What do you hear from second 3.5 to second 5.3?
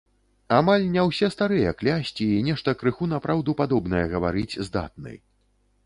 падобнае гаварыць здатны.